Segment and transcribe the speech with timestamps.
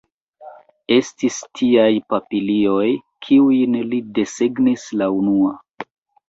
[0.93, 2.87] Estis tiaj papilioj,
[3.27, 5.55] kiujn li desegnis la unua.